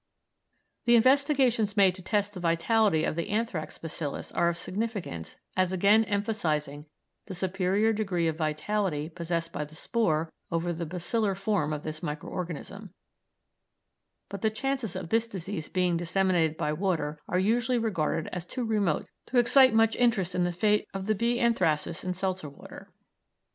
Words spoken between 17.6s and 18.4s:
regarded